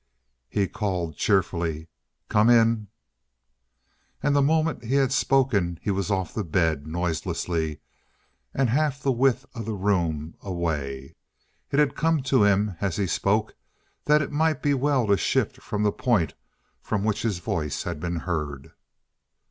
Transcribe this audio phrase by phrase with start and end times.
[0.49, 1.87] He called cheerfully:
[2.27, 2.87] "Come in!"
[4.23, 7.81] And the moment he had spoken he was off the bed, noiselessly,
[8.51, 11.13] and half the width of the room away.
[11.69, 13.53] It had come to him as he spoke
[14.05, 16.33] that it might be well to shift from the point
[16.81, 18.71] from which his voice had been heard.